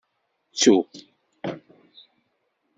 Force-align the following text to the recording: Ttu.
Ttu. 0.51 0.73